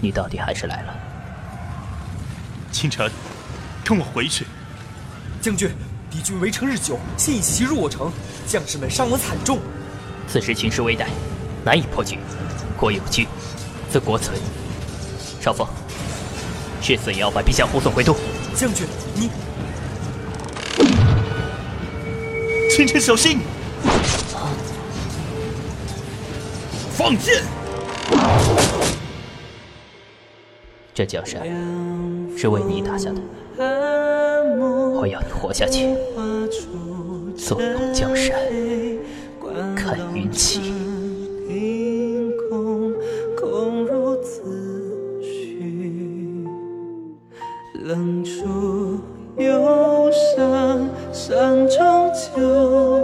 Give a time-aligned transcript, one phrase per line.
[0.00, 0.94] 你到底还是来了。
[2.70, 3.10] 清晨，
[3.84, 4.46] 跟我回去。
[5.40, 5.70] 将军，
[6.10, 8.12] 敌军围城日久，现已袭入我城，
[8.46, 9.58] 将士们伤亡惨重。
[10.28, 11.06] 此时情势危殆，
[11.64, 12.18] 难以破局。
[12.76, 13.26] 国有居，
[13.90, 14.36] 则国存。
[15.40, 15.66] 少峰，
[16.82, 18.14] 誓死也要把陛下护送回都。
[18.54, 19.30] 将军，你。
[22.70, 23.38] 清晨，小心！
[26.96, 27.42] 放箭！
[30.96, 31.42] 这江山
[32.38, 33.20] 是为你打下的，
[34.98, 35.94] 我要你活下去，
[37.36, 38.34] 坐拥江山，
[39.76, 40.72] 看云起。
[47.84, 48.98] 冷处
[49.36, 52.95] 忧伤，伤中就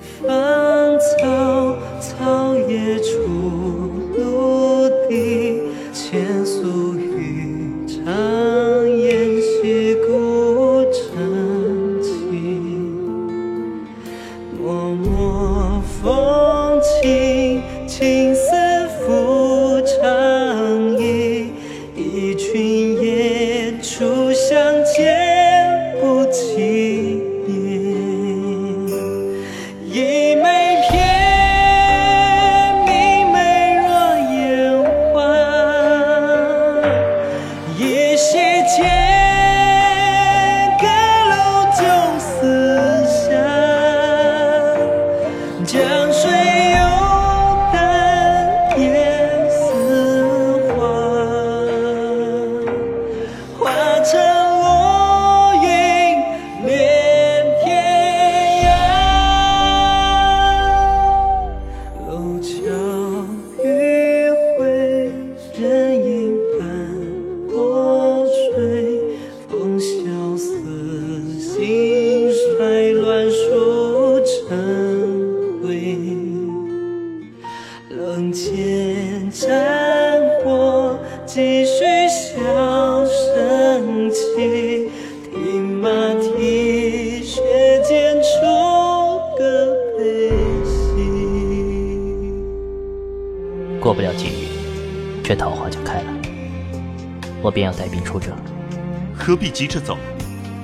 [0.00, 3.10] 芳草草叶出
[4.16, 5.60] 陆地，
[5.92, 7.96] 千宿雨长
[8.98, 12.08] 烟斜，孤城寂。
[14.60, 18.46] 脉脉风情，轻丝
[18.88, 21.52] 拂长衣，
[21.96, 27.07] 一群雁初相见，不齐。
[93.80, 94.46] 过不了几日，
[95.24, 96.12] 这桃花就开了，
[97.42, 98.32] 我便要带兵出征。
[99.12, 99.96] 何必急着走？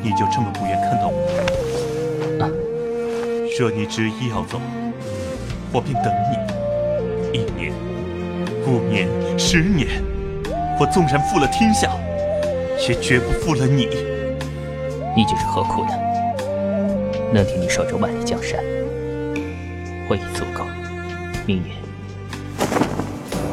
[0.03, 1.16] 你就这么不愿看到我？
[2.41, 2.47] 啊！
[3.59, 4.61] 若你执意要走，
[5.72, 6.64] 我便等你。
[7.34, 7.72] 一年、
[8.65, 9.89] 五年、十年，
[10.78, 11.91] 我纵然负了天下，
[12.89, 13.89] 也绝不负了你。
[15.17, 15.91] 你这是何苦呢？
[17.33, 18.61] 能替你守着万里江山，
[20.09, 20.65] 我已足够。
[21.45, 21.75] 明年。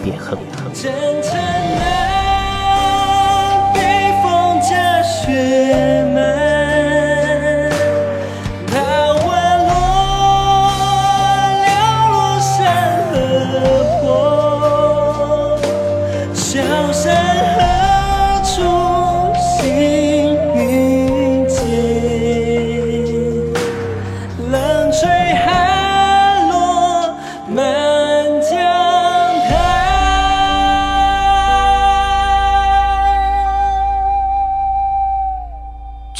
[0.03, 2.00] 别恨我。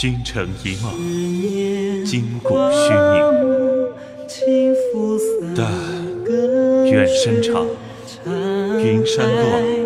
[0.01, 0.91] 君臣一梦，
[2.03, 3.21] 今古虚名。
[5.55, 5.71] 但
[6.89, 7.67] 愿深长，
[8.25, 9.80] 云山落。